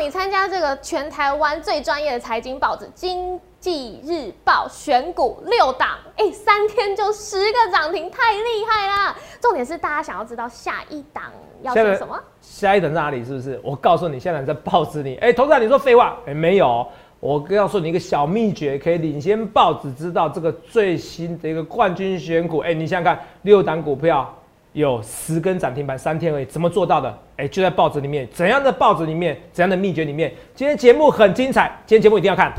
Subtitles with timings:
[0.00, 9.14] 你参加这个全台湾最专业的财经报纸《经济日报》选股六档，哎，三天就十个涨停，太厉害啦！
[9.42, 11.24] 重点是大家想要知道下一档
[11.60, 12.18] 要选什么？
[12.40, 13.22] 下一档在哪里？
[13.22, 13.60] 是不是？
[13.62, 15.16] 我告诉你，现在在报纸里。
[15.16, 16.16] 哎，投资人，你说废话？
[16.26, 16.86] 哎，没有。
[17.20, 22.60] 我告诉你一个小秘诀，可以领先报纸知道这个最新的一个冠军选股。
[22.60, 24.34] 哎，你想想看，六档股票
[24.72, 27.18] 有十根涨停板，三天而已，怎么做到的？
[27.36, 30.32] 哎，就在报纸里面，怎样的报纸里面，怎样的秘诀里面？
[30.54, 32.52] 今天节目很精彩，今天节目一定要看。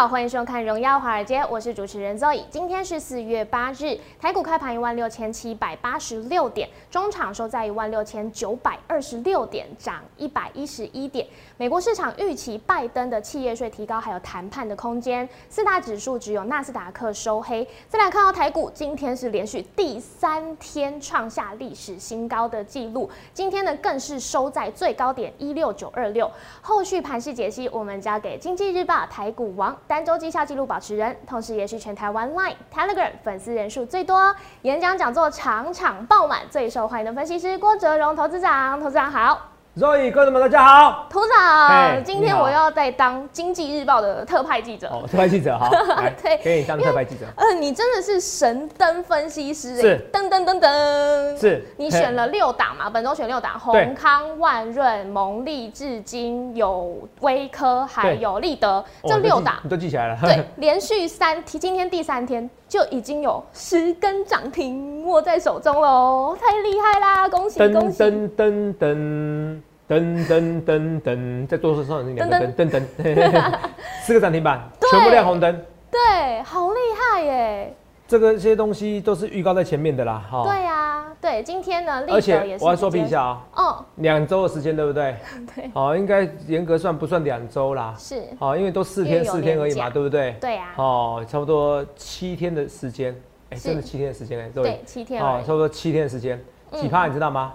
[0.00, 2.42] 好，欢迎收看《荣耀华尔街》，我是主持人 Zoe。
[2.48, 11.26] 今天是四月八日，台股开盘一万六千七百八十六点，中场收在一万六千九百二十六点，涨一百一十一点。
[11.58, 17.68] 美国市场预期拜登的企业税提高还有谈判的空间，四大指数只有纳斯达克收黑。
[17.86, 26.30] 再来看到台股，今天是连续第三天创下历史新高的记录，今天呢更是收在最高点一六九二六。
[26.62, 29.76] 后续盘势解析，我们交给经济日报台股王。
[29.90, 38.78] 单周绩效纪录保持人，同时也是全台湾 Line、Telegram 粉丝人数最多、演讲讲座场场爆满、最受欢迎的分析师郭哲荣投资长。
[38.78, 39.49] 投资长好。
[39.78, 44.88] Zoe，各位们大家好，土长，今天我要在当经济日报的特派记者。
[44.88, 45.70] 哦，特派记者好，
[46.20, 47.24] 对，给你当特派记者。
[47.36, 51.64] 呃，你真的是神灯分析师，是，噔噔噔噔，是。
[51.76, 52.90] 你选了六档嘛？
[52.90, 60.18] 本周选六档，宏康、万润、蒙利、至今、有威科，还有立德，这六档你都记起来了。
[60.20, 62.50] 对， 连续三天，今天第三天。
[62.70, 67.28] 就已经有十根涨停握在手中喽，太厉害啦！
[67.28, 68.00] 恭喜恭喜！
[68.00, 73.58] 噔噔噔噔噔噔噔，再多说上两个噔噔噔，
[74.02, 75.60] 四个涨停板，全部亮红灯。
[75.90, 77.76] 对，好厉害耶！
[78.06, 80.44] 这个些东西都是预告在前面的啦，哈。
[80.44, 85.14] 对呀，对，今天呢，而且我要说明一下啊，哦，两周的时间对不对？
[85.54, 87.94] 对，好，应该严格算不算两周啦？
[87.98, 90.34] 是，哦，因为都四天四天而已嘛，对不对？
[90.40, 93.14] 对呀，哦，差不多七天的时间，
[93.50, 97.52] 哎，真的七天的时间哎，对，七天，哦，差不多七天的时间，几趴你知道吗？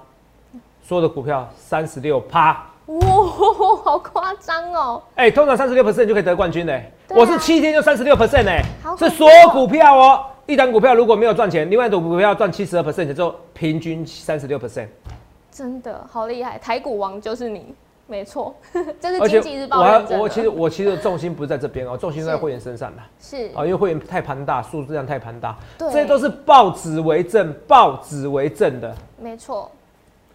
[0.83, 3.07] 所有的股票三十六趴，哇，
[3.83, 5.01] 好夸张哦！
[5.15, 8.63] 哎，通常三十六 percent 就可以得冠军嘞，我是七天就三十六 percent 哎，
[8.99, 10.23] 是所有股票哦。
[10.47, 14.87] 一单股票如果没有赚钱，另外一种股票赚七十二 percent，之后平均三十六 percent，
[15.51, 16.57] 真的好厉害！
[16.59, 17.73] 台股王就是你，
[18.05, 18.55] 没错，
[19.01, 23.01] 这是经济日报我我其实我其实重心不是在这边哦， 重心在会员身上的。
[23.19, 28.95] 是啊，因为会员太庞大，数字量太庞大，这些都是报纸为证，报纸为证的。
[29.19, 29.71] 没错。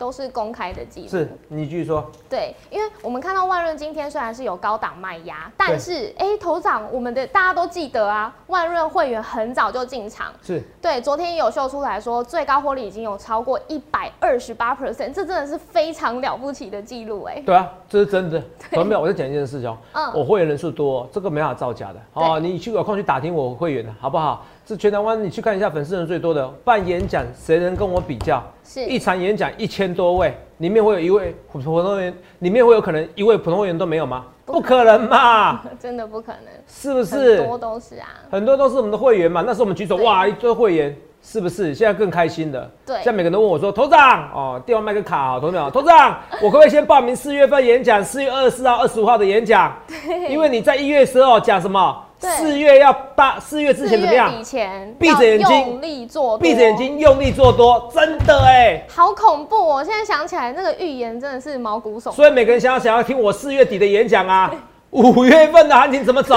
[0.01, 1.09] 都是公开的记录。
[1.09, 2.11] 是你继续说。
[2.27, 10.33] 对，因为我们看到万润今天虽然是有高档卖压，但是哎，头涨我们的大家都记得啊，万润会员很早就进场。
[10.43, 10.63] 是。
[10.81, 17.43] 对，昨天也有秀出来说，最高获利已经有超过一百二十八 percent，这真的是非常了不起的记录哎。
[17.45, 18.43] 对啊，这是真的。
[18.71, 19.01] 有没有？
[19.03, 19.77] 我再讲一件事情哦。
[19.93, 20.11] 嗯。
[20.15, 22.41] 我会员人数多，这个没法造假的哦。
[22.41, 24.47] 你去有空去打听我会员的好不好？
[24.67, 28.41] 是全台湾，你去看一下粉丝人最多的办演讲，谁能跟我比较？
[28.73, 34.27] 是一场演讲一千多位，里面会有一位普通会员，里面会有可能一位普通会员都没有吗？
[34.47, 35.61] 不可能嘛！
[35.81, 37.39] 真的不可能，是不是？
[37.39, 39.43] 很多都是啊，很多都是我们的会员嘛。
[39.45, 41.75] 那时候我们举手，哇，一堆会员，是不是？
[41.75, 42.71] 现在更开心的。
[42.87, 49.77] 对，现在每个人都问我说：“头长哦，电话麦克卡哦，头长，头长，我可不可以先报名四月份演讲，四月二十四号、二十五号的演讲？
[50.31, 54.31] 因为你在一月十号讲什么？”四月要大，四月之前怎么样？
[54.99, 59.57] 闭着眼睛用力做，闭着眼睛用力做多，真的哎，好恐怖！
[59.57, 62.13] 我现在想起来，那个预言真的是毛骨悚。
[62.13, 64.53] 所以每个人想要想要听我四月底的演讲啊，
[64.91, 66.35] 五月份的行情怎么走？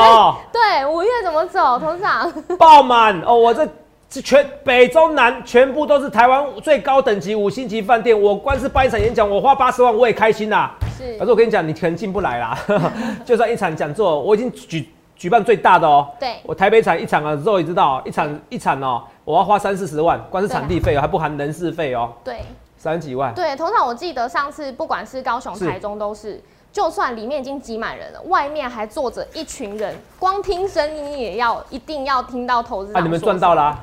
[0.53, 1.77] 对，五月怎么走？
[1.77, 3.35] 董事长 爆满哦！
[3.35, 3.67] 我这
[4.09, 10.72] 这全北中南全部都是台湾最高等级五星级饭店，我光是办一场演讲，我花八十万我也开心呐。
[10.97, 12.57] 是，可是我跟你讲，你可能进不来啦。
[13.25, 14.88] 就算一场讲座，我已经举。
[15.23, 22.41] 举办最大的哦，对，我台北场一场啊，肉也知道，一场一场哦，我要花三四十万，光是场地费还不含人事费哦，对，
[22.75, 23.34] 三几万。
[23.34, 26.43] 对，通常我记得上次不管是高雄、台中都是，
[26.73, 32.93] 就算里面已经挤满人了，外面还坐着一群人，光听声音也要一定要听到投资。
[32.93, 33.79] 啊，你们赚到了，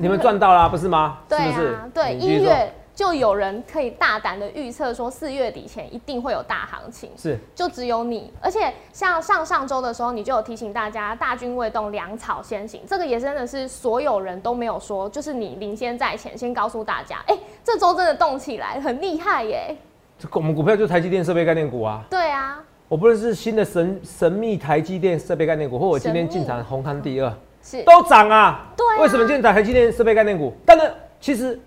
[0.00, 1.18] 你们赚到了，不是吗？
[1.30, 2.74] 对啊，对，音乐。
[2.94, 8.32] 就有人可以大胆的预测说，四月底前一定会有大行情，是，就只有你。
[8.40, 19.76] 而且像上上周的时候，你就有提醒大家，大军未动，粮草先行，这个也真的是所有人都没有说，就是你领先在前，先告诉大家，哎，这周真的动起来，很厉害耶。
[20.18, 22.02] 这我们股票就是台积电设备概念股啊。
[22.10, 22.62] 对啊。
[22.88, 28.66] 我不论是新的神神秘台积电设备概念股，或我今天进场红康第二，是都涨啊。
[28.76, 30.52] 对啊为什么今天涨台积电设备概念股？
[30.66, 31.58] 但是其实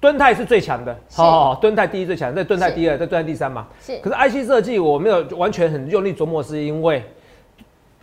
[0.00, 3.66] 敦泰是最强的，好哦，敦泰第一最强，在敦泰第二，在敦泰第三嘛。
[3.80, 3.98] 是。
[3.98, 7.02] 可是 IC 设计我没有完全很用力琢磨，是因为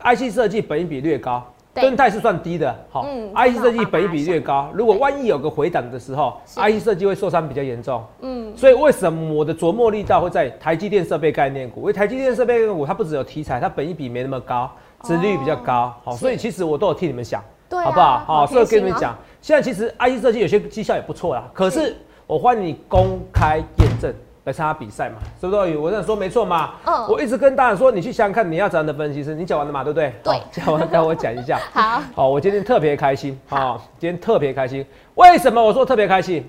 [0.03, 1.41] IC 设计本益比略高，
[1.73, 1.81] 对。
[1.81, 8.03] 敦泰是算低的，好、嗯 IC 设计本益比略高，如果万一有个回档的时候，IC 设计会受伤比较严重。
[8.19, 8.55] 嗯。
[8.57, 11.79] 所以为什么我的琢磨力道会在台积电设备概念股？
[11.79, 14.69] 因为台积电设备概念股它不只有题材，它本益比没那么高，
[15.03, 16.17] 殖利率比较高，好、是。
[16.17, 17.41] 所以其实我都有替你们想，
[17.75, 18.17] 对啊好不好？
[18.25, 21.95] 好，所以我跟你们讲，现在其实 IC 设计有些绩效也不错啦，可是
[22.27, 24.13] 我欢迎你公开验证
[24.45, 25.77] 来参加比赛嘛，是不是？
[25.77, 26.75] 我这样说没错嘛。
[26.85, 29.35] 嗯我一直跟大家说，你去想想看，你要怎样的分析师？
[29.35, 30.13] 你讲完了嘛，对不对？
[30.23, 31.59] 对好讲完 跟我讲一下。
[31.71, 33.81] 好好，我今天特别开心好啊！
[33.99, 34.85] 今天特别开心，
[35.15, 36.43] 为什么我说特别开心？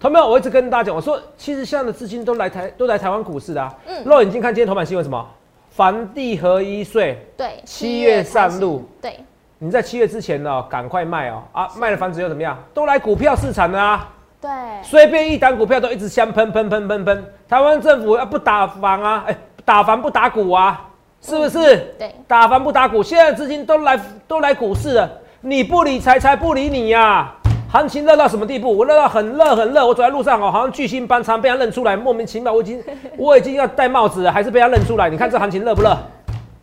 [0.00, 3.74] 同学们，我一直跟大家讲，我说其实现在的资金都来台，都来台湾股市的啊。
[3.86, 5.26] 嗯肉眼睛看今天头版新闻什么？
[5.70, 9.18] 房地合一税，对，七月上路，对，
[9.64, 11.66] 你在七月之前呢，赶快卖哦啊！
[11.78, 12.54] 卖了房子又怎么样？
[12.74, 14.10] 都来股票市场了啊！
[14.38, 14.50] 对，
[14.82, 17.24] 随便一档股票都一直香喷喷喷喷喷。
[17.48, 19.24] 台湾政府要不打房啊？
[19.26, 19.34] 哎、
[19.64, 20.86] 打房不打股啊？
[21.22, 21.94] 是不是？
[21.98, 27.32] 对，打房不打股，现在资金都来都来股市了，你不理财财不理你呀、
[27.72, 28.76] 行情热到什么地步？
[28.76, 32.84] 我热到很热很热，我走在路上哦，好像巨星般，常被他认出来，莫名其妙，我已经
[33.16, 35.08] 我已经要戴帽子了，还是被他认出来。
[35.08, 35.96] 你看这行情热不热？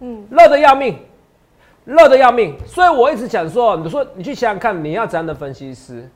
[0.02, 0.96] 嗯，热的要命，
[1.86, 2.56] 热的要命。
[2.66, 6.10] 所以我一直讲说，你说你去想想看，你要怎样的分析师？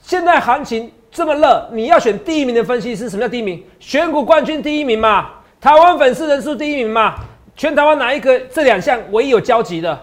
[0.00, 3.10] 现在行情这么热，你要选第一名的分析师。
[3.10, 3.64] 什么叫第一名？
[3.80, 5.30] 选股冠军第一名嘛，
[5.60, 7.16] 台湾粉丝人数第一名嘛，
[7.56, 9.98] 全台湾哪一个这两项唯一有交集的？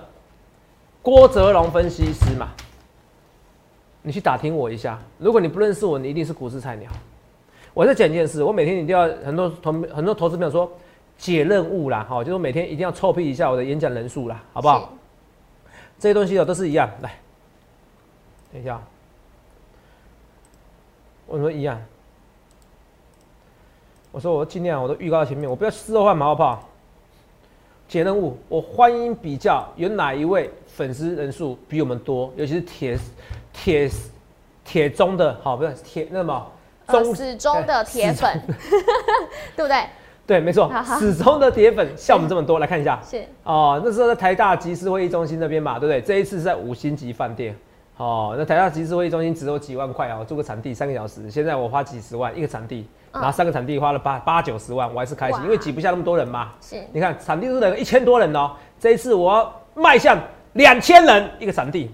[1.02, 2.50] 郭泽龙分析师嘛。
[4.02, 6.92] 你去打听我一下，如果你不认识我，你一定是股市菜鸟。
[7.74, 10.72] 我在讲一件事，我每天你都要很多同很多投资朋友说
[11.18, 14.94] 解任务啦，哈，就是每天一定要臭屁一下我的演讲人数啦，好不好？
[15.98, 17.18] 这些东西哦都是一样，来，
[18.52, 18.82] 等一下，
[21.26, 21.82] 我说一样，
[24.12, 26.64] 我说我尽量我都预告在前面，我不要事后换马后炮。
[27.88, 32.98] 解任务，我欢迎比较有哪一位粉丝人数比我们多，尤其是铁
[33.54, 33.92] 铁
[34.66, 36.52] 铁中的，好，不是铁那么
[36.88, 38.42] 呃死忠的铁粉，
[39.56, 39.86] 对不对？
[40.28, 43.00] 对，没错好好，始终的铁粉 像我们这么多，来看一下。
[43.08, 46.02] 是，哦，那时候在台大集思会议中心那边嘛，对不对？
[46.02, 47.56] 这一次是在五星级饭店。
[47.98, 56.52] 哦，那台大集思会议中心只有几万块哦，租个场地三个小时，现在我花几十万一个场地，嗯然后三个场地花了八八九十万，我还是开心，因为挤不下那么多人嘛。
[56.60, 60.20] 是，你看场地是人一千多人哦，这一次我要迈向
[60.54, 61.90] 两千人一个场地，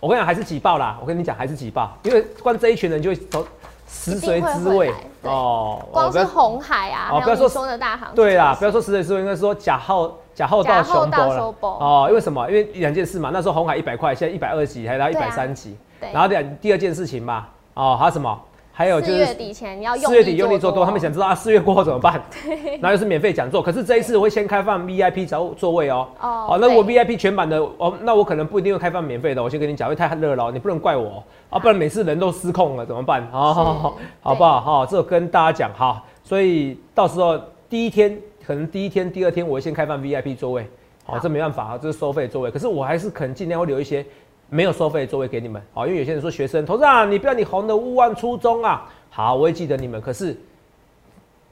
[0.00, 3.44] 我跟你讲还是挤爆啦，我跟你讲还是挤爆，因为光这一群人就会从
[3.88, 5.82] 食髓知味一定会回来对哦。
[5.90, 12.06] 光是红海啊，哦不要说说的大行，对啦，不要说食髓知味，应该说假号假号到熊博了哦。
[12.08, 12.46] 因为什么？
[12.48, 13.30] 因为两件事嘛。
[13.32, 15.76] 那时候红海一百块，现在一百二十几，还到一百三几。
[16.12, 18.40] 然后两第二件事情嘛，哦，还有什么？
[18.78, 22.22] 还有就四月是底前要用四月底用力做多，他们想知道啊，四月过后怎么办？
[22.44, 26.06] 对然后又是免费讲座，可是这一次我会先开放 VIP 座座位哦。
[26.20, 29.42] 哦好，那我对 VIP 全版的哦，那我可能不一定会开放免费的。
[29.42, 31.20] 我先跟你讲，因为太热了哦，你不能怪我
[31.50, 33.26] 啊，不然每次人都失控了怎么办？
[33.32, 34.60] 好好好， 好不好？
[34.60, 37.36] 好，这个跟大家讲哈，所以到时候
[37.68, 38.16] 第一天
[38.46, 40.62] 可能第一天、第二天我会先开放 VIP 座位，
[41.04, 44.06] 好，好这没办法啊，这是收费座位，可是我还是可能尽量会留一些
[44.50, 50.36] 没有收费座位给你们，好，因为有些人说学生，头上、啊、你不要你红的勿忘初衷啊，好，我会记得你们，可是。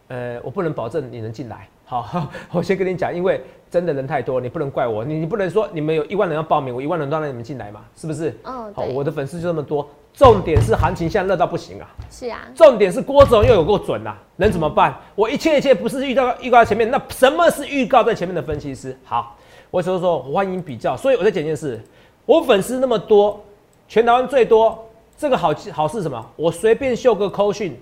[0.09, 1.69] 呃，我不能保证你能进来。
[1.85, 8.31] 好， 我先跟你讲，因为真的人太多，你不能怪我，你你不能说你们有一万人要报名，我一万人都让你们进来嘛，是不是？
[8.45, 9.85] 嗯，好，对，我的粉丝就这么多，
[10.15, 14.97] 重点是行情现在热到不行啊，是啊，重点是郭总又有够准啊，能怎么办？
[15.17, 18.97] 我一切一切不是预告预告在前面，那什么是预告在前面的分析师？
[19.03, 19.37] 好，
[19.73, 21.83] 我只是说欢迎比较，所以我在讲一件事，
[22.27, 23.41] 我粉丝那么多，
[23.87, 24.77] 全台湾最多，
[25.17, 26.27] 这个好好是什么？
[26.35, 27.79] 我随便秀个扣讯，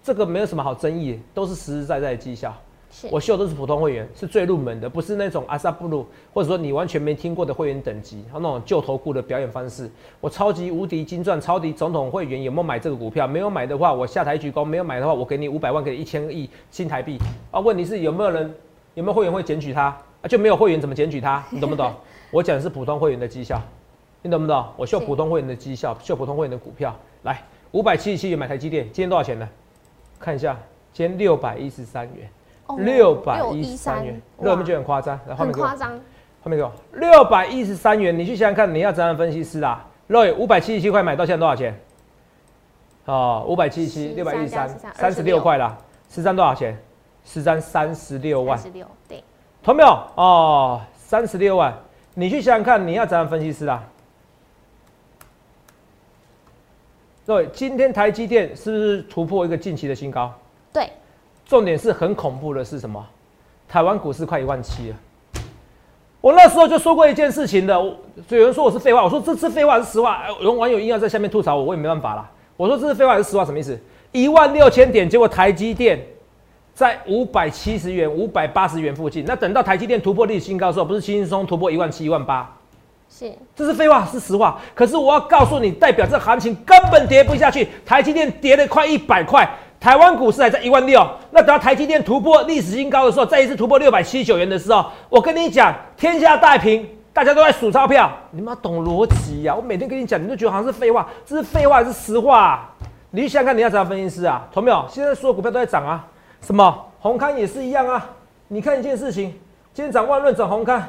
[0.00, 2.54] 这个没有什么好争议，都是实实在在的绩效。
[2.88, 9.90] 是，我秀都是普通会员，是最入门的，不是那种阿萨布鲁，或者说你完全没听过的会员等级，还有那种旧头顾的表演方式。
[10.20, 13.26] 我超级无敌金钻、超级总统会员有没有买这个股票？
[13.26, 17.18] 没有买的话，我下台鞠躬；没有买的话，我给你五百万，给你一千亿新台币。
[17.50, 18.54] 啊，问题是有没有人
[18.94, 19.86] 有没有会员会检举他？
[20.22, 21.44] 啊，就没有会员怎么检举他？
[21.50, 21.92] 你懂不懂？
[22.34, 23.62] 我讲的是普通会员的绩效，
[24.20, 24.66] 你懂不懂？
[24.76, 26.92] 我秀是普通会员的绩效，秀普通会员的股票。
[27.22, 29.48] 来，五百七十七元买台积电，今天多少钱呢？
[30.18, 30.56] 看一下，
[30.92, 32.28] 今天六百一十三元。
[32.66, 35.16] 哦六百一十三元，哇热有没有觉得很夸张？
[35.28, 35.92] 来，后很面给我，夸张，
[36.42, 39.86] 后面给我，六百一十三元，你去想想看，你要怎样分析师啊？
[40.08, 41.78] 肉五百七十七块买到现在多少钱？
[43.04, 45.78] 哦，五百七十七，六百一十三，三十六块啦。
[46.08, 46.76] 十三多少钱？
[47.24, 49.22] 十三三十六万三，十六，对，
[49.62, 49.88] 同没有？
[50.16, 51.72] 哦，三十六万，
[52.14, 53.82] 你去想想看，你要怎样分析师啊？
[57.26, 60.32] 各位，今天台积电是不是突破一个近期的新高？
[60.72, 60.90] 对，
[61.44, 63.04] 重点是很恐怖的是什么？
[63.68, 64.96] 台湾股市快一万七了。
[66.20, 70.22] 我那时候就说过一件事情的，我有人说我是废话，我说这是废话还是实话？
[70.22, 72.30] 哎有网友硬要在下面吐槽我，我也没办法啦。
[72.56, 73.44] 我说这是废话还是实话？
[73.44, 73.76] 什么意思？
[74.12, 75.98] 一万六千点，结果台积电
[76.74, 79.24] 在五百七十元、五百八十元附近。
[79.26, 82.50] 那等到台积电突破历史新高的时候，不是轻轻松松突破一万七、一万八？
[83.08, 84.60] 是，这是废话，是实话。
[84.74, 87.68] 可是我要告诉你，代表这行情根本跌不下去。
[87.86, 91.06] 台积电跌了快一百块，台湾股市还在一万六。
[91.30, 99.54] 那等到台积电突破历史新高的时候，再一次突破六百七十九元的时候，我跟你讲，天下大平，大家都在数钞票，你们要懂逻辑呀！
[99.54, 102.68] 我每天跟你讲，你都觉得好像是废话，这是废话还是实话、
[103.12, 104.44] 你去想想看，你要怎样分析师啊？
[104.52, 104.84] 同没有？
[104.90, 106.04] 现在所有股票都在涨啊，
[106.44, 108.10] 什么红康也是一样啊。
[108.48, 109.30] 你看一件事情，
[109.72, 110.86] 今天涨万润，涨红康。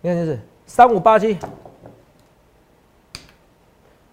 [0.00, 1.36] 你看就是三五八七，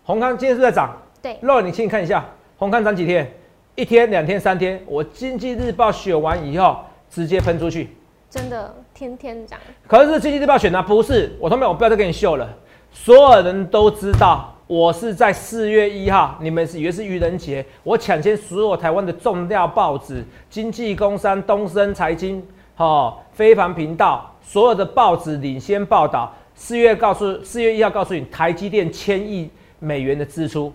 [0.03, 0.97] 红康今天是在涨？
[1.21, 2.25] 对，肉，你请你看一下，
[2.57, 3.31] 红康涨几天？
[3.75, 4.81] 一天、两天、三天。
[4.87, 7.95] 我经济日报选完以后，直接喷出去。
[8.31, 12.49] 真的天天涨，可是经济日报选的不是我，同学们，我不要再跟你秀了。
[12.91, 22.41] 所有人都知道，我是在四月一号，你们是以为是愚人节，我抢先所有台湾的重要报纸，经济、工商、东森财经、
[22.77, 26.33] 哦，非凡频道，所有的报纸领先报道。
[26.55, 30.71] 四月告诉四月一号告诉你，台积电千亿美元的支出，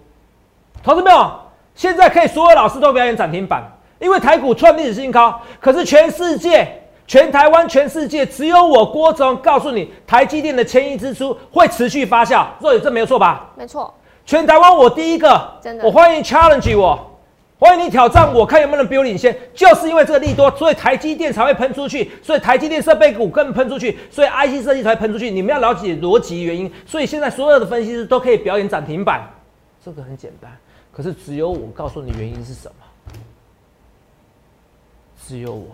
[0.83, 1.31] 投资没有？
[1.75, 3.63] 现在可以所有老师都表演涨停板，
[4.01, 5.41] 因为台股创历史新高。
[5.61, 6.69] 可是全世界、
[7.09, 12.47] 全台湾、全世界，只有我郭总告诉你，台积电的千亿支出会持续发酵。
[12.61, 13.51] 若雨，这没有错吧？
[13.57, 13.93] 没错，
[14.27, 17.19] 全台湾我第一个，真的我欢迎 challenge 我，
[17.59, 19.35] 欢迎你挑战我，看有没有人比我领先。
[19.55, 25.31] 就是因为这个利多，所以台积电才会喷出去，所以台积电设备股更喷出去，所以 IC 设计才会喷出去。
[25.31, 29.27] 你们要了解逻辑原因，所以现在所有的分析师都可以表演涨停板，
[29.83, 30.55] 这个很简单。
[30.93, 33.15] 可是只有我告诉你原因是什么，
[35.27, 35.69] 只有我。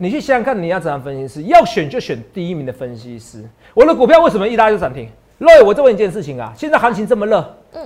[0.00, 1.42] 你去想想看，你要怎样分析师？
[1.48, 3.44] 要选就选第一名的分析师。
[3.74, 5.08] 我的股票为什么一拉就涨停？
[5.38, 7.84] 肉友，我再问一件事情啊，现在行情这么热，嗯，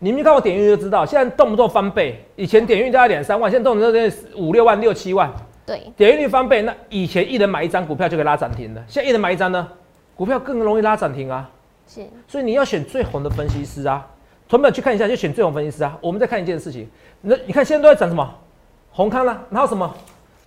[0.00, 2.24] 你们看我点阅就知道，现在动不动翻倍。
[2.34, 5.32] 以前点阅率大概两三万，现在动不动就五六万、六七万，
[5.64, 6.62] 对，点阅率翻倍。
[6.62, 9.68] 那以前一人买一张股票就可以拉涨停了，现在一人买一张呢，
[10.16, 11.48] 股票更容易拉涨停啊。
[11.86, 14.04] 是，所以你要选最红的分析师啊。
[14.48, 15.96] 同学们去看一下，就选最红分析师啊。
[16.00, 16.88] 我们再看一件事情，
[17.20, 18.34] 那你看现在都在涨什么？
[18.90, 19.94] 红康啦，然后什么？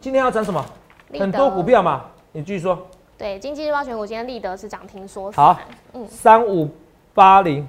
[0.02, 0.64] 今天要涨什么？
[1.10, 2.88] 立很多德股票嘛，你继续说。
[3.18, 5.60] 对，经济日报选股今天立德是涨停缩好，
[5.94, 6.70] 嗯，三五
[7.14, 7.68] 八零，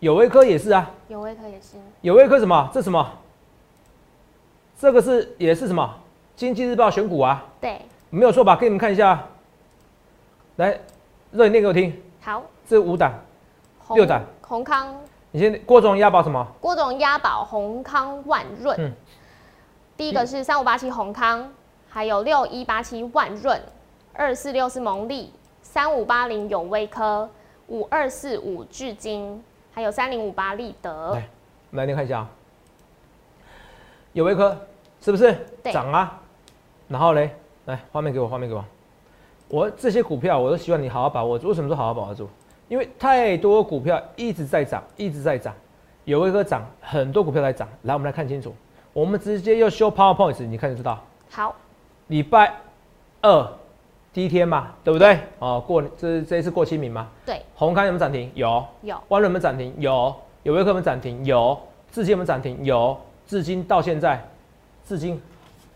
[0.00, 2.68] 有威科也是啊，有威科也是，有威科什么？
[2.72, 3.10] 这什么？
[4.78, 5.94] 这个是也是什么？
[6.36, 8.54] 经济日报选股啊，对，没有错吧？
[8.56, 9.24] 给你们看一下，
[10.56, 10.78] 来，
[11.32, 13.12] 热你念给我听，好，这五档，
[13.94, 14.94] 六档，宏康、
[15.30, 16.46] 你先郭总押宝什么？
[16.60, 18.92] 郭总、押宝、宏康、万润，嗯。
[19.96, 21.50] 第一个是三五八七宏康，
[21.88, 23.60] 还有六一八七万润，
[24.12, 27.28] 二四六是蒙利，三五八零永威科，
[27.68, 29.42] 五二四五至今，
[29.72, 31.28] 还有三零五八立德来，
[31.70, 32.30] 我们来念看一下啊，
[34.12, 34.56] 有微科
[35.00, 36.20] 是不是对涨啊？
[36.88, 37.30] 然后嘞，
[37.66, 38.64] 来画面给我，画面给我。
[39.48, 41.48] 我这些股票我都希望你好好把握住。
[41.48, 42.28] 为什么说好好把握住？
[42.68, 45.54] 因为太多股票一直在涨，一直在涨，
[46.04, 47.66] 有一个涨，很多股票在涨。
[47.82, 48.54] 来，我们来看清楚。
[48.92, 51.02] 我们直接要修 PowerPoint，你看就知道。
[51.30, 51.54] 好，
[52.08, 52.52] 礼拜
[53.22, 53.48] 二
[54.12, 55.18] 第一天嘛，对不对？
[55.38, 57.08] 哦，过这这一次过清明嘛。
[57.24, 58.30] 对，红康有没有涨停？
[58.34, 58.64] 有。
[58.82, 59.72] 有万润有没有涨停？
[59.78, 60.14] 有。
[60.42, 61.24] 有微科有没有涨停？
[61.24, 61.58] 有。
[61.90, 62.58] 至今有没有涨停？
[62.64, 62.98] 有。
[63.26, 64.22] 至今到现在，
[64.86, 65.20] 至今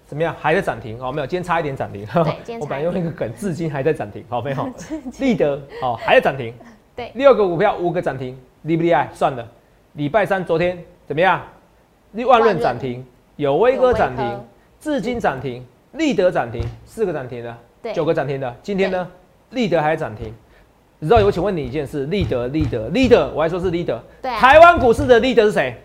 [0.07, 0.35] 怎么样？
[0.41, 0.99] 还在涨停？
[1.01, 2.07] 哦，没有，今天差一点涨停。
[2.61, 4.25] 我本来差一点用一个梗，至今还在涨停。
[4.29, 4.69] 好，没有。
[5.21, 6.55] 立德哦，还在涨停。
[6.97, 9.11] 对六个股票五个涨停，厉不厉害？
[9.13, 9.47] 算了。
[9.93, 11.43] 礼拜三昨天怎么样？
[12.27, 13.05] 万润涨停，
[13.37, 14.41] 有威哥涨停
[14.81, 18.57] 至今涨停，立德涨停，四个涨停的，对九个涨停的。
[18.63, 19.07] 今天呢，
[19.51, 20.33] 立德还涨停。
[20.99, 21.21] 你知道？
[21.25, 24.01] 我请问你一件事，立德，立德，立德，我还说是立德。
[24.23, 25.77] 对啊台湾股市的立德是谁？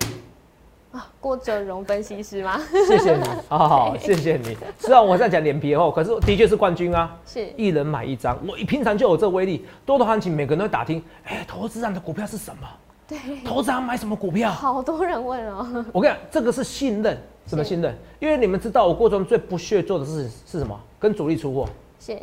[0.91, 2.61] 啊，郭哲荣分析师吗？
[2.87, 4.55] 谢谢你， 好好好，谢谢你。
[4.79, 7.13] 虽然我在讲脸皮厚，可是的确是冠军啊。
[7.25, 9.65] 是一人买一张，我一平常就有这威力。
[9.85, 12.67] 多头行情，每个人都会打听，哎、投资人的股票是什么？
[13.07, 14.51] 对，投资人买什么股票？
[14.51, 15.85] 好多人问哦。
[15.91, 17.95] 我跟你讲，这个是信任，什么是信任？
[18.19, 20.79] 因为你们知道，我过程中最不屑做的事是什么？
[20.99, 21.65] 跟主力出货。
[21.99, 22.15] 是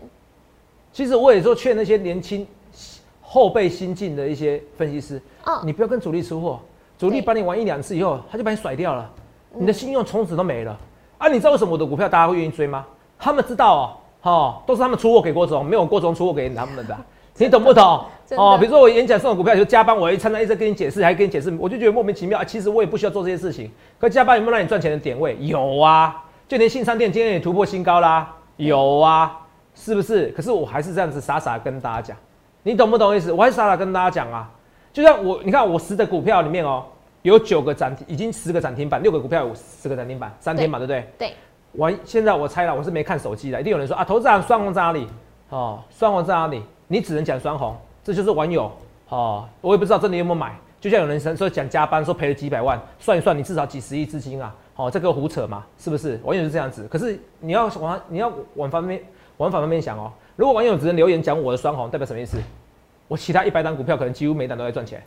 [0.93, 2.47] 其实我也说劝那些年轻
[3.21, 6.61] 后辈新进的一些分析师，哦，你不要跟主力出货，
[6.97, 9.11] 主力对把你玩一两次以后，他就把你甩掉了，
[9.53, 10.79] 你的信用从此都没了。
[11.19, 12.87] 啊，你知道为什么我的股票大家会愿意追吗？
[13.19, 17.05] 他们知道哦，哦，都是他们出货给郭总，没有郭总出货给他们的啊、
[17.39, 18.05] 你懂不懂？
[18.37, 22.39] 哦，比如说我演讲送的股票就加班，我一常常一直跟你解释，还跟你解释，我就觉得莫名其妙。
[22.39, 25.37] 啊、其实我也不需要做这些事情，可加班有没有让你赚钱的点位？
[25.41, 29.41] 有啊，就连信商店今天也突破新高啦，有啊，
[29.75, 30.29] 是不是？
[30.37, 32.17] 可是我还是这样子傻傻跟大家讲，
[32.63, 33.33] 你懂不懂意思？
[33.33, 34.51] 我还是傻傻跟大家讲啊，
[34.93, 36.85] 就像我，你看我十的股票里面哦，
[37.23, 41.09] 有九个涨停，已经十个涨停板，六个股票有十个涨停板，三天嘛，对不对？
[41.19, 41.33] 对，
[41.73, 45.07] 我现在我猜了，我是没看手机的，一定有人说啊，投资人双红在哪里？
[45.51, 46.63] 哦，双红在哪里？
[46.87, 47.75] 你只能讲双红，
[48.05, 48.71] 这就是网友
[49.09, 50.55] 哦，我也不知道真的有没有买。
[50.81, 56.21] 就像有人说讲加班，说赔了几百万，算一算你至少几十亿资金啊，哦，这个胡扯嘛，是不是？
[56.23, 59.03] 网友是这样子，可是你要往你要往方面
[59.39, 62.37] 往反方面想哦，如果网友只能留言讲我的双红，代表什么意思？
[63.09, 65.03] 我其他一百档股票可能几乎每档都在赚钱，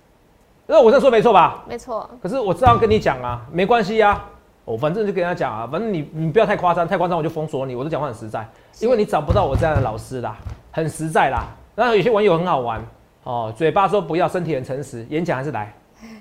[0.66, 1.64] 那我这样说没错吧？
[1.66, 4.22] 没错，可是我这样跟你讲啊，没关系呀，
[4.66, 8.46] 我反正就跟他讲啊，反正你你不要太夸张，太夸张我就封锁你，我都讲话很实在，
[8.80, 10.36] 因为你找不到我这样的老师啦，
[10.72, 11.46] 很实在啦。
[11.76, 12.84] 然后有些网友很好玩
[13.22, 15.72] 哦，嘴巴说不要，身体很诚实，演讲还是来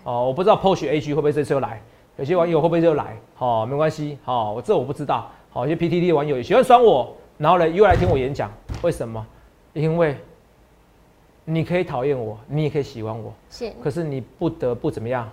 [0.04, 0.26] 哦。
[0.28, 1.82] 我不知道 POSH AG 会不会这次又来，
[2.18, 3.18] 有些网友会不会又来？
[3.40, 5.32] 哦，没关系，哦，我这我不知道。
[5.50, 9.26] 好、有些 PTT 的网友也喜欢酸我，然后呢又来听我演讲，为什么？
[9.72, 10.18] 因为
[11.46, 15.30] 你可以讨厌我，你也可以喜欢我，是可是你不得不怎么样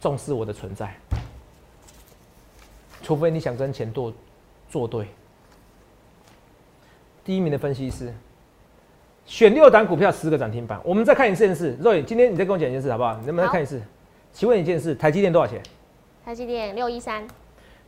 [0.00, 0.94] 重视我的存在，
[3.02, 4.12] 除非你想跟钱做
[4.70, 5.06] 作对。
[7.24, 8.14] 第一名的分析师
[9.26, 11.76] 选六档股票十个涨停板，我们再看一件事。
[11.80, 13.16] 肉眼，今天你再跟我讲一件事好不好？
[13.20, 13.80] 你能不能再看一次？
[14.32, 15.60] 请问一件事，台积电多少钱？
[16.24, 17.26] 台积电六一三，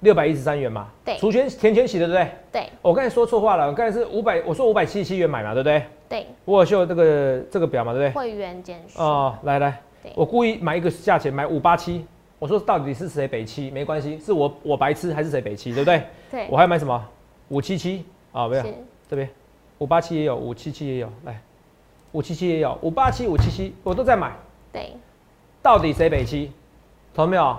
[0.00, 0.88] 六百一十三元嘛。
[1.04, 2.30] 对除权填权息的对不对？
[2.52, 5.82] 对我刚才说错话了，我刚才是五百，我说五百七十七元买嘛，对不对？
[6.08, 8.22] 对，我有秀这个这个表嘛，对不对？
[8.22, 9.80] 会员减数，哦，来来，
[10.14, 12.06] 我故意买一个价钱，买五八七。
[12.38, 13.70] 我说到底是谁北七？
[13.70, 16.02] 没关系，是我我白痴还是谁北七，对不对？
[16.30, 17.02] 对我，还买什么？
[17.49, 18.75] 五七七啊，没有是
[19.08, 19.28] 这边，
[19.78, 21.41] 五八七也有，五七七也有，来，
[22.12, 24.32] 五七七也有，五八七、五七七我都在买。
[24.73, 24.97] 对，
[25.62, 26.52] 到底谁北七？
[27.15, 27.56] 同到没有？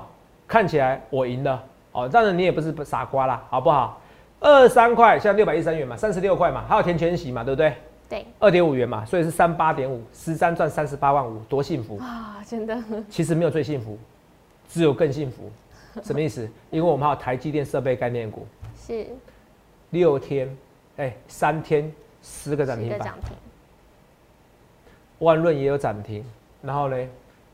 [0.48, 4.00] 看起来我赢了哦，当然你也不是傻瓜啦，好不好？
[4.40, 7.74] 二三块，现在六百一十三元嘛，三十六块嘛，还有填全息嘛，对不对？
[8.08, 11.98] 对二点五元嘛，所以是三八点五，十三赚三十八万五，多幸福！
[11.98, 13.98] 啊，真的其实没有最幸福，
[14.70, 15.52] 只有更幸福。
[16.02, 16.50] 什么意思？
[16.72, 18.48] 因为我们还有台积电设备概念股，
[18.80, 19.08] 是
[19.90, 20.56] 六天，
[20.96, 21.92] 哎、三天
[22.30, 23.14] 十个涨停板，
[25.20, 26.24] 万润也有涨停，
[26.62, 26.98] 然后呢，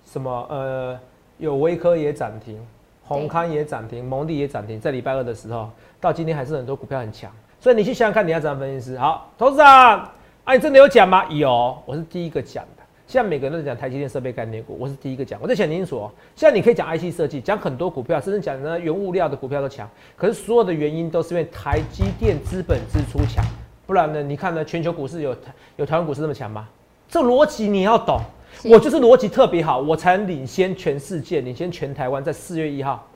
[0.06, 1.00] 什么呃，
[1.38, 2.60] 有微科也涨停，
[3.04, 5.70] 宏康也涨停，蒙迪也涨停，在礼拜二的时候，
[6.02, 8.98] 到今天还是很多股票很强，所以你去想想看，你要怎样分析师？
[8.98, 10.00] 好，投资长，
[10.44, 11.24] 啊，你真的有讲吗？
[11.30, 12.84] 有，我是第一个讲的。
[13.06, 15.40] 现在每个人都在讲台积电设备概念股，我是第一个讲。
[15.42, 23.46] 我在讲清楚哦，现在你可以讲 IC 设计，讲很多股票，甚至讲呢原物料的股票都强，可是所有的原因都是因为台积电资本支出强，
[23.94, 24.24] 不然呢？
[24.24, 24.66] 你看呢？
[24.66, 26.68] 全球股市有台有台湾股市那么强吗？
[27.08, 28.20] 这逻辑你要懂。
[28.66, 32.24] 我就是逻辑特别好，我才能领先全世界，领先全台湾。
[32.24, 33.08] 在四月一号，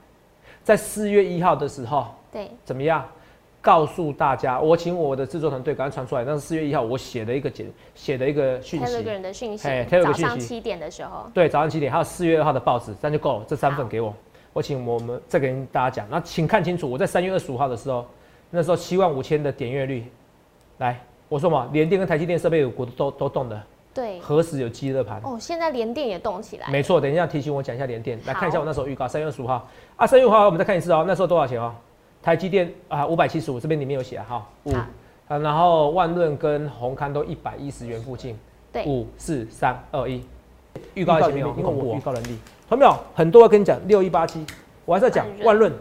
[0.62, 3.04] 在四月一号的时候，对，怎么样？
[3.60, 6.24] 告诉大家，我请我的制作团队赶快传出来。
[6.24, 14.14] 但是四月一号，我写了一个简写的一个讯息，Telegram 的讯息哎早讯息上七点的时候，对，早上七点，还有四月二号的报纸，这样就够了，这三份给我。
[14.52, 18.06] 我请我们再跟大家讲，那请看清楚，我在三月二十五号的时候，
[18.50, 20.04] 那时候七万五千的点阅率，
[20.78, 23.60] 来，我说嘛，联电跟台积电设备股都都动的，
[23.92, 25.20] 对，何时有积热盘？
[25.24, 29.68] 哦，现在连电也动起来，没错，等一下提醒我讲一下联电，来看一下我那时候预告，三月二十五号。
[29.96, 31.74] 啊，三月五号我们再看一次哦，那时候多少钱哦？
[32.22, 34.72] 台积电啊，五百七十五，这边里面有写哈，五。
[34.72, 34.86] 好。
[35.26, 38.38] 啊，然后万润跟宏康都一百一十元附近，
[38.72, 38.86] 对。
[38.86, 40.24] 五四三二一，
[40.94, 42.38] 预告前面有，预告能力因为我预告能力，
[42.68, 42.96] 同没有？
[43.14, 44.46] 很多要跟你讲六一八七，
[44.84, 45.72] 我还是要讲万润，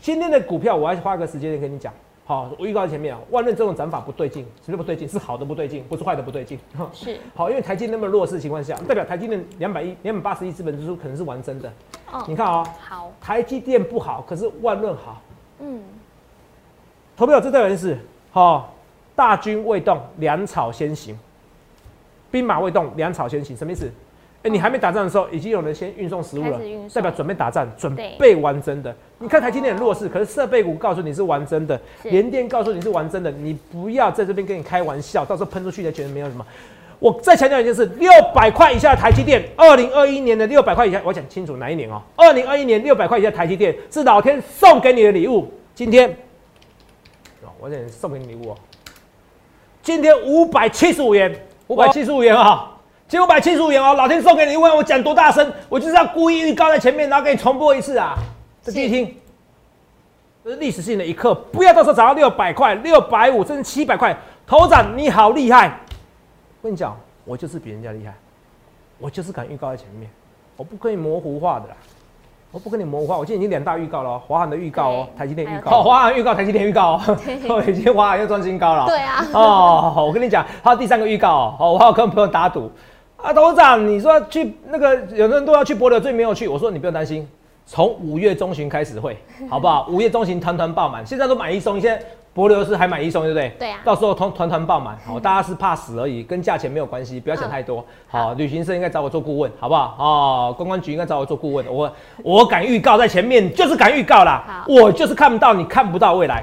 [0.00, 1.92] 今天的股票我还花个时间跟你讲。
[2.28, 5.08] 好，我预告在前面啊，万润这种涨法不对劲，什么不对劲？
[5.08, 6.58] 是好的不对劲，不是坏的不对劲。
[6.92, 11.72] 是好，因为台积电那么弱势的情况下，代表台积电两百亿、两百八十亿资本支出可能是完真的。
[12.12, 15.22] 哦你看啊、好，台积电不好，可是万润好。
[15.60, 15.82] 嗯，
[17.16, 17.96] 投票这代表的是，
[18.30, 18.74] 好、
[19.16, 21.16] 大军未动，粮草先行；
[22.30, 23.56] 兵马未动，粮草先行。
[23.56, 23.90] 什么意思？
[24.42, 26.60] 哎、你还没打仗的时候，已经有人先运送食物了
[26.94, 28.94] 代表准备打仗，准对备玩真的。
[29.20, 36.46] 你看台积电很弱势，可是设备股告诉你是玩真的，是联电告诉你是玩真的，你不要在这边跟你开玩笑，到时候喷出去才觉得没有什么。
[37.00, 42.02] 我再强调一件事：六百块以下的台积电，二零二一年的六百块以下，我讲清楚哪一年哦？
[42.16, 45.52] 二零二一年六百块以下的台积电是老天送给你的礼物。
[45.74, 46.08] 今天，
[47.42, 48.56] 哦，我讲送给你礼物哦。
[49.82, 51.32] 今天五百七十五元，
[51.68, 52.76] 五百七十五元啊，
[53.08, 58.16] 今五百七十五元哦，老天送给你，问我讲多大声，我就是要故意预告在前面，然后给你重播一次啊，
[58.68, 59.16] 这继续听。
[60.44, 64.14] 这是历史性的一刻，不要到时候涨到六百块、六百五甚至七百块，
[64.46, 65.78] 头长你好厉害！
[66.60, 68.14] 我跟你讲，我就是比人家厉害，
[68.98, 70.08] 我就是敢预告在前面，
[70.56, 71.76] 我不可以模糊化的啦，
[72.50, 73.16] 我不跟你模糊化。
[73.16, 77.00] 我今天已经两大预告了，华航的预告哦，台积电预告，华航预告，台积电预告，
[77.48, 78.86] 哦， 已经华航又创新高了。
[78.86, 79.26] 对啊。
[79.32, 82.70] 哦，我跟你讲，还有第三个预告哦，我还有跟朋友打赌
[83.16, 87.28] 啊，头长，你说去那个有的人都要去博流，最没有去，我说你不用担心。
[87.70, 89.14] 从五月中旬开始会，
[89.50, 89.86] 好不好？
[89.90, 92.02] 五月中旬团团爆满，现在都买一送一，现在
[92.32, 93.52] 博流是还买一送，对不对？
[93.58, 93.78] 对啊。
[93.84, 97.84] 到时候团团团爆满，好， 大家是怕死而已，跟价钱没有关系，不要想太多。
[98.06, 99.94] 好，旅行社应该找我做顾问，好不好？
[99.98, 104.64] 哦，公关局应该找我做顾问，我我敢预告在前面，就是敢预告啦。
[104.66, 106.42] 我就是看不到你看不到未来，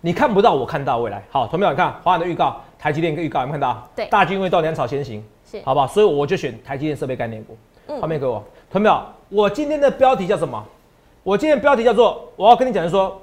[0.00, 1.22] 你看不到我看到未来。
[1.30, 3.88] 好，同学你看华安的预告，台积电预告有没有看到？
[3.94, 4.06] 对。
[4.06, 5.86] 大军未到，粮草先行，是，好不好？
[5.86, 7.56] 所以我就选台积电设备概念股。
[7.86, 8.00] 嗯。
[8.00, 9.02] 画面给我，同学
[9.34, 10.64] 我今天的标题叫什么？
[11.24, 13.20] 我今天标题叫做，我要跟你讲的说，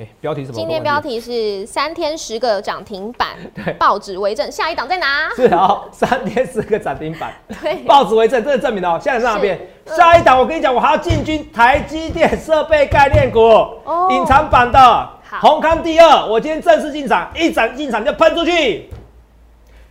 [0.00, 0.54] 哎，标题什么？
[0.54, 4.50] 今天标题是三天十个涨停板， 对，报纸为证。
[4.50, 5.30] 下一档在哪？
[5.36, 8.98] 是啊，三天十个涨停板， 对，报纸为证，这是证明哦。
[9.00, 9.56] 现在在哪边？
[9.86, 15.08] 下一档我跟你讲，我还要进军台积电设备概念股，哦，隐藏版的，
[15.40, 16.26] 宏康第二。
[16.26, 18.90] 我今天正式进场，一涨进场就喷出去，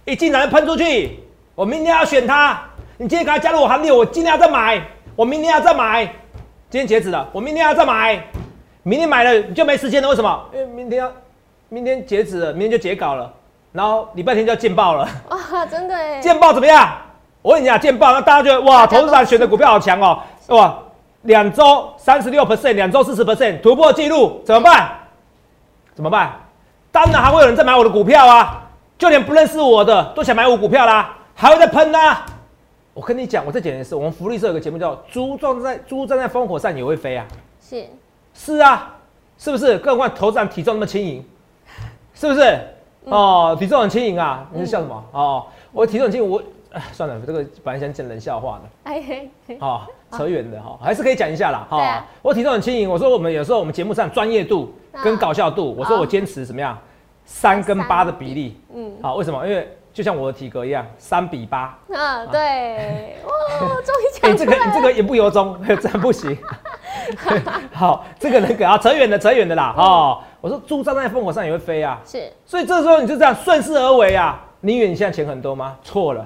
[0.03, 1.19] 一进场就喷出去。
[1.53, 2.59] 我明天要选它，
[3.01, 4.79] 你今天赶快加入我行列，我今天要再买，
[5.15, 6.03] 我明天要再买。
[6.69, 8.23] 今天截止了，我明天要再买，
[8.83, 10.07] 明天买了你就没时间了。
[10.07, 10.39] 为什么？
[10.53, 11.11] 因为明天要，
[11.69, 13.33] 明天截止了，明天就截稿了，
[13.71, 15.09] 然后礼拜天就要见报了。
[15.29, 16.19] 哇， 真的哎！
[16.19, 16.95] 见报怎么样？
[17.41, 20.77] 我跟你讲，见报那大家觉得哇，投资者选的股票好强哦，哇，
[21.23, 24.91] 两周三十六 percent，两周四十 percent，突破记录，怎么办？
[25.95, 26.33] 怎么办？
[26.91, 28.61] 当然还会有人在买我的股票啊，
[28.99, 32.27] 就连不认识我的都想买我股票啦，还会再喷啦。
[32.93, 37.25] 我跟你讲，我再讲一次，我们福利社有个节目叫“猪撞在猪站在烽火上也会飞”啊，
[37.61, 37.85] 是
[38.33, 38.97] 是啊，
[39.37, 39.77] 是不是？
[39.79, 41.23] 更何况头上体重那么轻盈，
[42.13, 42.59] 是不是？
[43.05, 45.03] 哦，体重很轻盈啊，你是笑什么？
[45.13, 49.01] 哦，我体重很轻，我哎算了，这个本来想讲冷笑话的，哎
[49.47, 51.65] 嘿，哦，扯远的哈，还是可以讲一下啦。
[51.69, 56.77] 哈，我体重很轻盈，我说我们有时候我们节目上专业度跟搞笑度，我说我坚持怎么样，
[57.23, 59.47] 三跟八的比例，嗯，好，为什么？
[59.47, 59.65] 因为。
[59.93, 61.77] 就像我的体格一样，三比八。
[61.93, 64.57] 啊，对，哇，终于讲出来。
[64.57, 66.37] 这个这个言不由衷， 这样不行。
[67.73, 69.73] 好，这个人格啊，扯远的，扯远的啦。
[69.77, 71.99] 哦，我说猪站在烽火上也会飞啊。
[72.05, 72.31] 是。
[72.45, 74.41] 所以这时候你就这样顺势而为啊。
[74.61, 75.75] 你以为你现在钱很多吗？
[75.83, 76.25] 错了。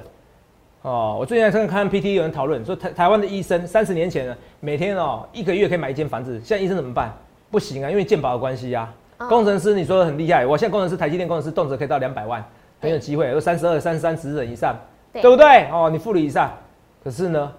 [0.82, 7.12] 哦，我最近在看 PT 有人讨论说，台台湾的医生三十年前呢，每天哦一个月可以买一间房子，现在医生怎么办？
[7.50, 8.88] 不行啊，因为健保的关系呀。
[9.30, 12.46] 工程师你说的很厉害，我现在工程师台积电工程师动辄可以到两百万。
[12.80, 14.76] 很有机会，有三十二、三十三、十人以上，
[15.14, 15.68] 对不对？
[15.72, 16.52] 哦，你负了以上，
[17.04, 17.52] 可是呢，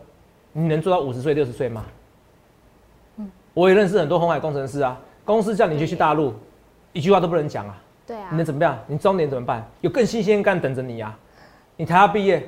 [0.53, 1.85] 你能做到五十岁、六十岁吗？
[3.17, 6.33] 嗯，我也认识很多红海工程师啊，公司叫你去去大陆，
[6.93, 7.77] 一句话都不能讲啊。
[8.07, 8.79] 对啊，你能怎么样？
[8.87, 9.67] 你中年怎么办？
[9.81, 11.19] 有更新鲜干等着你啊。
[11.77, 12.47] 你台大毕业，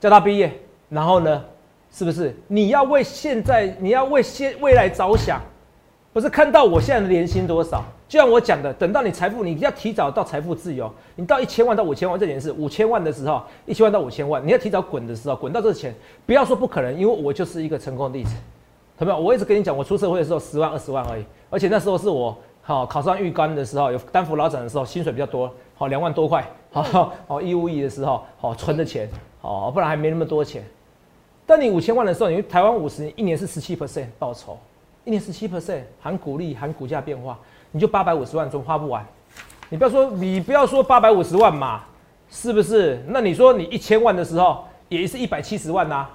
[0.00, 0.52] 叫他毕业，
[0.88, 1.44] 然后呢，
[1.92, 2.34] 是不是？
[2.48, 5.40] 你要为现在，你要为现未来着想，
[6.12, 7.84] 不是看到我现在的年薪多少。
[8.08, 10.90] 就像我讲的，等到你财富，你要提早到财富自由。
[11.14, 15.94] 你到一千万到五千万这件事，五千万的时候，一千万到五千万，你要提早滚的时候，滚到这钱，
[16.24, 18.34] 不要说不可能，因为我就是一个成功的例子，
[18.98, 19.20] 懂没有？
[19.20, 29.06] 我一直跟你讲，我出社会的时候十万二十万而已，而且那时候是我好考上预官的时候，有担负老长的时候，薪水比较多，好两万多块，好好义务役的时候，好存的钱，
[29.42, 30.64] 好不然还没那么多钱。
[31.44, 34.58] 但你五千万的时候，你台湾五十年一年是十七 percent 报酬，
[35.04, 37.38] 一年十七 percent 含股利含股价变化。
[37.72, 39.04] 你就八百五十万，总花不完。
[39.68, 41.82] 你不要说，你不要说八百五十万嘛，
[42.30, 43.02] 是不是？
[43.08, 46.06] 那你说你一千万的时候，也是一百七十万呐。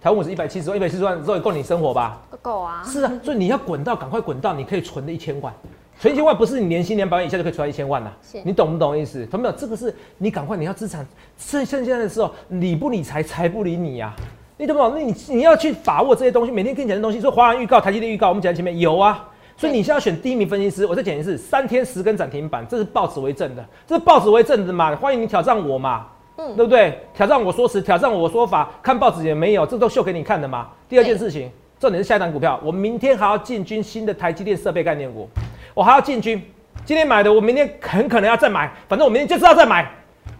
[0.00, 2.20] 台湾五十一百七十万，一百七十万之后也够你生活吧？
[2.40, 2.82] 够啊。
[2.84, 5.52] 是啊，所以你要滚到，赶快滚到，你可以存的一千万。
[5.98, 8.10] 存一千万不是你年薪两百万以下就可以存一千万呐。
[8.44, 9.26] 你懂不懂意思？
[9.26, 9.54] 懂没有？
[9.54, 14.14] 这个是你赶快，你要资产趁趁现在的时候，理不理财，财不理你呀。
[14.56, 14.92] 你懂不懂？
[14.94, 19.28] 那你你要去把握这些东西，每天跟你讲的东西，说华安预告、台积电预告，我们讲前面有啊。
[19.60, 24.96] 所以你现在要选第一名分析师，我再讲一次，三天十根涨停板，这是报纸为证的，这是报纸为证的嘛？
[24.96, 26.06] 欢迎你挑战我嘛，
[26.38, 26.98] 嗯，对不对？
[27.12, 30.68] 挑战我说辞，挑战我说法，看报纸也没有，这都秀给你看的嘛。
[30.88, 35.28] 第二件事情，重点是下一档股票，我明天还要进军新的台积电设备概念股，
[35.74, 36.42] 我还要进军，
[36.86, 39.82] 今天买的，我明天很可能要再买，反正我明天就知道再买，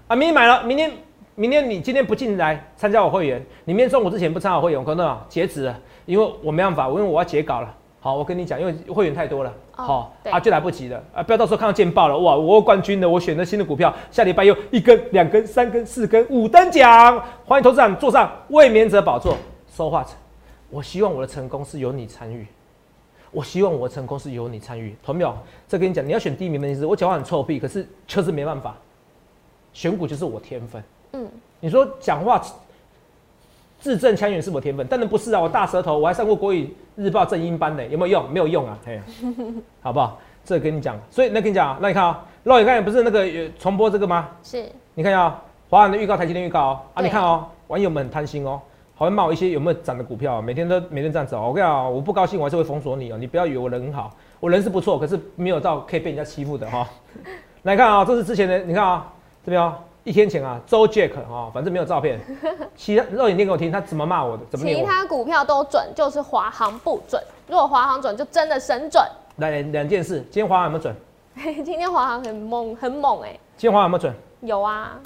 [0.08, 0.90] 啊，明天买了，明天
[1.34, 7.76] 明天你今天不进来参加我会员，你明天中午之前不参加我会员，可能截止了，因为我没办法，因为我要截稿了。
[8.02, 11.22] 好，我跟你讲，因为会员太多了，哦好、对啊，就来不及了啊！
[11.22, 19.36] 不要到时候看到见报了，哇，我又冠军的，我选择新的股票，下礼拜又一根、两根、三根、四根、五等奖，欢迎投资长坐上卫冕者宝座。
[19.68, 20.02] 说话，
[20.70, 22.46] 我希望我的成功是由你参与，
[23.32, 24.96] 我希望我的成功是由你参与。
[25.04, 25.36] 同没有？
[25.68, 28.74] 这跟你讲，你要选第一名的意思，我讲话很臭屁，可是确实没办法，
[29.74, 30.82] 选股就是我天分。
[31.12, 31.28] 嗯，
[31.60, 32.42] 你说讲话
[33.80, 35.40] 字正腔圆是我天分，当然不是啊！
[35.40, 38.30] 我大舌头，我还上过国语日报正音班呢，有没有用？
[38.30, 39.00] 没有用啊，哎，
[39.80, 40.18] 好不好？
[40.44, 44.28] 这个跟你讲，所以那跟你讲啊，那你看啊，肉眼刚才不是那个有重播这个吗？
[44.42, 44.64] 是
[44.94, 48.60] 你看啊，华航的预告、台积电预告哦，啊，你看哦，网友们很贪心哦，
[48.96, 51.46] 还会骂我一些有没有涨的股票，每天都每天这样子哦。
[51.48, 53.16] 我跟你讲哦，我不高兴，我还是会封锁你哦。
[53.18, 56.86] 你不要以为我人很好，我人是不错，可是没有到可以被人家欺负的哈、
[57.62, 59.12] 来看啊、这是之前的，你看啊、
[59.44, 62.18] 这边哦，一天前啊，周 Jack 哦，反正没有照片，
[62.74, 64.44] 其他肉眼念给我听，他怎么骂我的？
[64.56, 67.22] 其他股票都准，就是华航不准。
[67.46, 69.02] 如果华航准，就真的神准。
[69.36, 70.96] 来两两件事，今天华航有没有准？
[71.64, 74.14] 今天华航很猛，很猛哎、今天华航有没有准？
[74.40, 74.98] 有啊，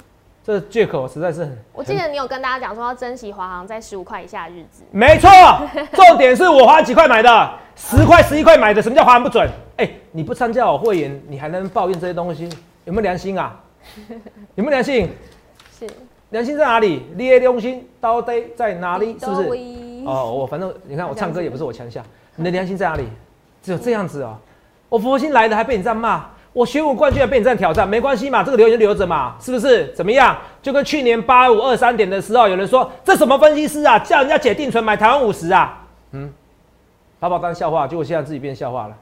[0.43, 4.83] 这 Jack 我实在是很，我记得你有跟大家讲说要珍惜华航在十五块以下的日子。
[4.91, 5.29] 没错，
[5.91, 9.49] 重点是我花几块买的，十块、十一块买的，什么叫华航不准？
[9.77, 12.49] 哎、你不参加我会员，你还能抱怨这些东西，
[12.85, 13.59] 有没有良心啊？
[14.55, 15.09] 有没有良心？
[15.79, 15.87] 是，
[16.29, 17.03] 良心在哪里？
[17.15, 19.17] 你的良心到底在哪里？
[19.19, 19.49] 是不是？
[20.05, 22.03] 哦，我反正你看我唱歌也不是我强项，
[22.35, 23.07] 你的良心在哪里？
[23.63, 24.37] 只有这样子哦。
[24.87, 29.91] 我佛心来的还被你这样骂，我学武冠军还被你这样挑战，没关系嘛，这个留言就留着嘛，是不是？
[29.93, 30.37] 怎么样？
[30.61, 36.31] 就跟去年八五二三点的时候，有人说这什么分析师啊，叫人家解定存买台湾五十啊，嗯，
[37.19, 38.95] 把我当笑话，结果现在自己变笑话了。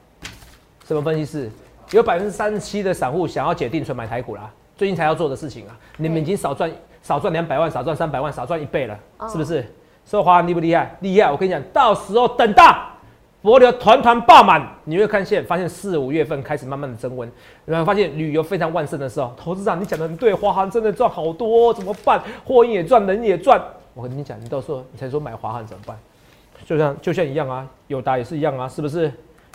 [0.88, 1.52] 什么分析师？
[1.91, 9.66] 有百分之三十七的散户想要解定存买台股啦，最近才要做的事情啊，你们已经少赚少赚两百万，少赚三百万，少赚一倍了，哦是不是？
[10.06, 10.96] 所以华航厉不厉害？
[11.02, 11.32] 厉害！
[11.32, 12.76] 我跟你讲，到时候等到
[13.42, 17.32] 博流团团爆满，你会看现发现四五月份开始慢慢的增温，
[17.66, 22.22] 然后发现旅游非常旺盛的时候，投资长你讲的很对，华航真的赚好多，怎么办？
[22.46, 23.62] 货运也赚，人也赚。
[23.94, 25.98] 我跟你讲，你到时候你才说买华航怎么办？
[26.66, 29.12] 就像就像一样啊，友达也是一样啊，是不是？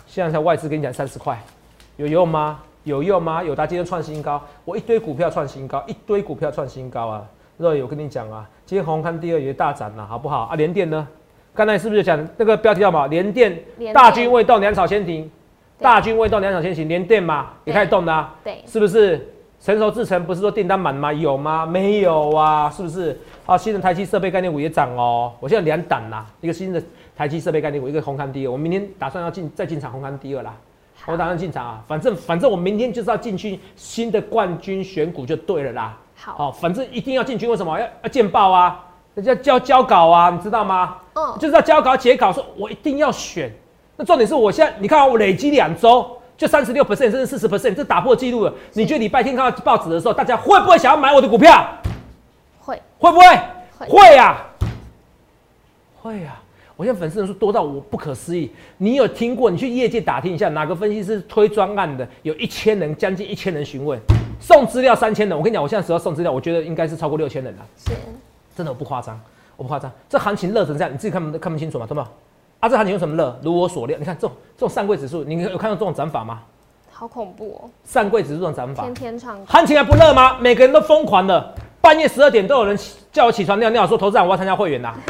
[0.07, 1.39] 现在才外资跟你讲三十块，
[1.97, 2.59] 有用吗？
[2.83, 3.43] 有用吗？
[3.43, 7.25] 有达今天创新高，我一堆股票创新高，一堆股票创新高啊！
[7.57, 10.55] 热友跟你讲啊，今天红磡第二也大涨了，好不好啊？
[10.55, 11.07] 联电呢？
[11.53, 13.07] 刚才是不是讲那个标题叫什么？
[13.07, 13.61] 联电
[13.93, 15.29] 大军未动，粮草先停。
[15.77, 19.27] 大军未动，粮草先行，联电嘛也开始动了、啊，对，是不是？
[19.61, 21.11] 成熟制成不是说订单满吗？
[21.11, 21.65] 有吗？
[21.65, 23.17] 没有啊，是不是？
[23.45, 25.33] 啊，新的台积设备概念股也涨哦。
[25.41, 26.81] 我现在两档啦，一个新的
[27.15, 28.51] 台积设备概念股，一个红康第二。
[28.51, 30.55] 我明天打算要进再进场红康第二啦。
[31.01, 35.97] 好我打算进场啊，反正反正我明天就是要进去新的冠军选股就对了啦。
[36.15, 38.85] 好，哦，反正一定要进军，为什么要要见报啊？
[39.15, 40.97] 人家交交稿啊，你知道吗？
[41.15, 43.51] 嗯，就是要交稿截稿，说我一定要选。
[43.95, 48.53] 那重点是我现在，你看啊我累积两周就三十六 percent，甚至四十 percent，这打破记录了。
[48.73, 51.67] 你觉得礼拜天看到报纸的时候，大家会不会想要买我的股票？
[52.59, 53.25] 会，会不会？
[53.77, 54.37] 会会呀、
[56.01, 56.38] 会呀、
[56.79, 58.49] 我现在粉丝人数多到我不可思议。
[58.77, 59.51] 你有听过？
[59.51, 63.99] 你去业界打听一下，哪个分析师推专案的，有一千人，将近一千人询问，
[64.39, 65.37] 送资料三千人。
[65.37, 67.65] 我跟你讲，我现在只要送资料，我觉得应该是超过六千人了。
[67.75, 67.91] 是，
[68.55, 69.19] 真的我不夸张，
[69.57, 69.91] 我不夸张。
[70.07, 71.85] 这行情热成这样，你自己看不看不清楚吗？
[71.85, 72.07] 懂吗？
[72.61, 73.37] 啊，这行情有什么热？
[73.43, 76.39] 如我所料，你看这种这种上柜指数，你有看到这种涨法吗？
[76.89, 80.39] 好恐怖哦，上柜指数这种涨法天，天创高，行情还不热吗？
[80.39, 84.95] 每个人都疯狂的，半夜十二点都有人起叫我起床尿尿，说投资长我要参加会员啦。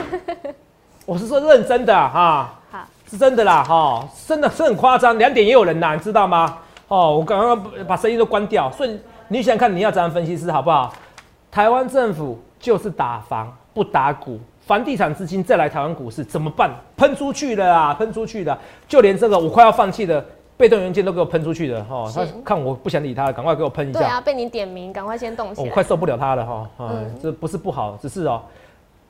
[1.09, 6.59] 我是说认真的啊，哈好，是真的啦，哈，真的是很夸张，两点也有人呐，你知道吗？
[6.87, 10.93] 哦，我刚刚把声音都关掉，所以你想想看，你要怎样分析师好不好？
[11.49, 16.69] 台湾政府就是打房不打股，房地产资金再来台湾股市怎么办？
[16.95, 18.55] 喷出去了啊，喷出去了，
[18.87, 20.23] 就连这个我快要放弃的
[20.57, 22.05] 被动元件都给我喷出去了哈。
[22.13, 23.99] 他看我不想理他，赶快给我喷一下。
[23.99, 25.67] 对啊，被你点名，赶快先动起来。
[25.67, 28.43] 我快受不了他了哈，嗯嗯，这不是不好，只是哦，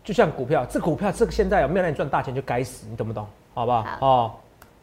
[0.10, 3.28] 就像股票，这股票这个现在有没有让你赚大钱就该死，你懂不懂？
[3.54, 3.84] 好不好？
[3.84, 4.32] 好哦，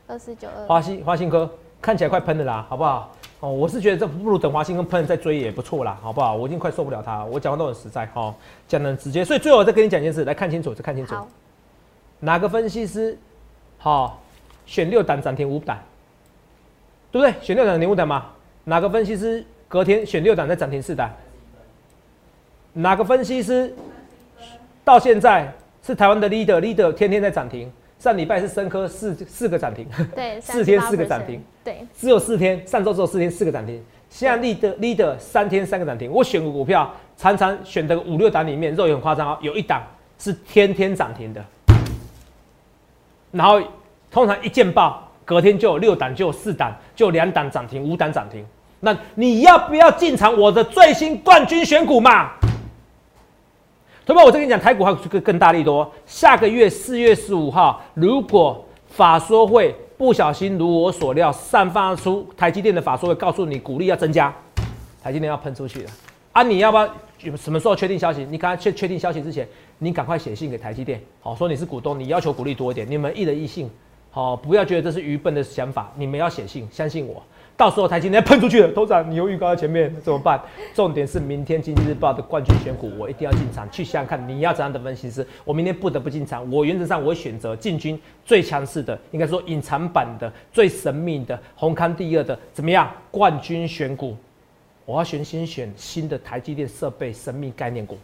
[0.07, 1.51] 二四九二，华兴华兴科
[1.83, 3.13] 看起来快喷的啦，好不好？
[3.41, 6.37] 哦，我是觉得这不如等华兴科喷了再追也不错啦，好不好？
[6.37, 8.33] 我已经快受不了它，我讲话都很实在哈，
[8.69, 11.17] 讲的很直接，所以最后我再跟你讲一件事，来看清楚，再看清楚，
[12.21, 13.19] 哪个分析师
[13.79, 14.23] 好、
[14.65, 15.77] 选六档涨停五档，
[17.11, 17.35] 对不对？
[17.45, 18.27] 选六档涨停五档嘛？
[18.63, 21.11] 哪个分析师隔天选六档再涨停四档？
[22.73, 23.75] 哪个分析师
[24.87, 27.69] 到现在是台湾的 leader，leader 天天在涨停？
[27.99, 33.85] 上礼拜是深科四四个涨停，对， 四天四个涨停，对，只有四天，上周只有四天四个涨停。
[34.09, 39.83] 现在 leader leader 三天三个涨停，我选个股票常常选的五六档里面，肉也很夸张哦，有一档
[40.21, 41.45] 是天天涨停的，
[43.33, 43.61] 然后
[44.09, 48.47] 通常一见报隔天就有六档，就有四档，就两档涨停，五档涨停。
[48.79, 52.31] 那你要不要进场我的最新冠军选股嘛？
[54.07, 55.91] 同学们，我再跟你讲，台股还有个更大力多。
[56.07, 64.33] 下个月四月十五号，如果法说会不小心如我所料，散发出台积电的法说会告诉你股利要增加，
[65.03, 65.91] 台积电要喷出去了
[66.31, 66.41] 啊！
[66.45, 66.89] 你要不要
[67.37, 68.25] 什么时候确定消息？
[68.31, 69.45] 你刚才确确定消息之前，
[69.79, 73.69] 你赶快写信给台积电，好说你是股东，你要求股利多一点，你们一人一信，
[74.13, 77.21] 好不要觉得这是愚笨的想法，你们要写信，相信我。
[77.57, 80.39] 到时候台积电喷出去了，头涨，你又预告在前面怎么办？
[80.75, 85.27] 重点是明天经济日报的冠军选股，我一定要进场去想想看，你要怎样的分析师？
[85.43, 86.49] 我明天不得不进场。
[86.51, 92.91] 我原则上我会选择进军最强势的，应该说隐藏版的、最神秘的、红康第二的，怎么样？
[93.11, 94.15] 冠军选股，
[94.85, 97.97] 我要选先选新的台积电设备神秘概念股，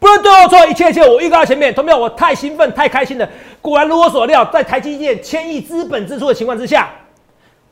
[0.00, 1.72] 不能对我错，一切一切我预告在前面。
[1.72, 1.98] 同没有？
[1.98, 3.30] 我太兴奋、太开心了。
[3.62, 6.90] 果然如我所料，在台积电千亿资本支出的情况之下。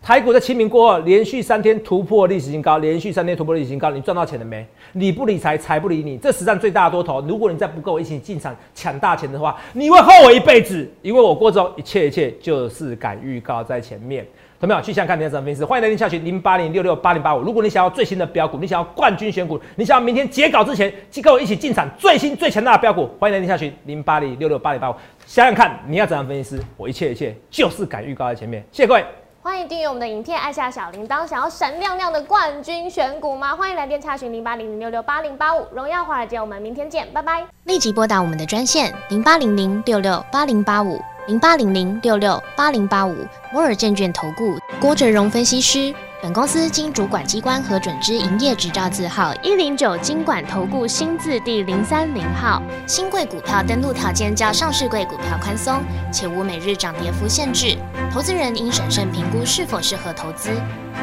[0.00, 4.66] 台股在清明过后，连续三天突破历史新高，连续三天突破历史新高，你赚到钱了没？
[4.92, 6.16] 你不理财，财不理你。
[6.16, 10.88] 这史上最大的多头，如果你再不跟我一起进场抢大钱的话，你会后悔一辈子。
[11.02, 14.26] 因为我过后一切一切就是敢预告在前面。
[14.58, 14.80] 同没有？
[14.80, 15.62] 去想看你的什么分析？
[15.62, 17.42] 欢迎来电下群零八零六六八零八五。
[17.42, 24.94] 如果你想要最新的标股，你想要冠军选股，你想要明天截稿之前就跟我一起进场最新最强大的标股，欢迎来电下群零八零六六八零八五。
[25.26, 26.56] 想想看你要怎样分析？
[26.56, 28.64] 师，我一切一切就是敢预告在前面。
[28.72, 29.04] 谢谢各位。
[29.48, 31.26] 欢迎订阅我们的影片，按下小铃铛。
[31.26, 33.56] 想要闪亮亮的冠军选股吗？
[33.56, 35.66] 欢迎来电查询零八零零六六八零八五。
[35.72, 37.46] 荣耀华尔街，我们明天见，拜拜。
[37.64, 45.94] 立即拨打我们的专线零八零零六六八零八五零八零零六六八零八五摩尔证券投顾郭哲荣分析师。
[46.20, 52.60] 本公司经主管机关核准之营业执照字号一零九金管投顾新字第零三零号。
[52.88, 55.80] 新贵股票登录条件较上市贵股票宽松，
[56.12, 57.78] 且无每日涨跌幅限制。
[58.12, 60.50] 投资人应审慎评估是否适合投资。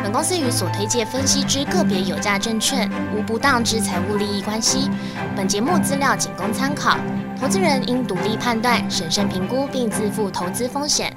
[0.03, 4.91] 本公司与所推介分析之个别有价证券无不当之财务利益关系。
[5.33, 6.97] 本节目资料仅供参考，
[7.39, 11.15] 投资人应独立判断、审慎评估并自负投资风险。